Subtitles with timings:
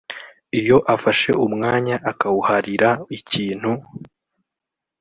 [0.59, 3.71] Iyo afashe umwanya akawuharira ikintu